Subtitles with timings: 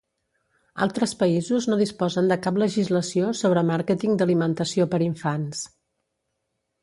[0.85, 5.61] Altres països no disposen de cap legislació sobre màrqueting d'alimentació per infants.